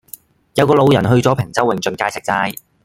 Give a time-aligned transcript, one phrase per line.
[0.55, 2.55] 有個老人去左坪洲永俊街食齋